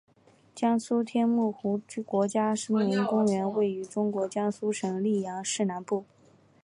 [0.55, 6.05] 江苏天目湖国家森林公园位于中国江苏省溧阳市南部。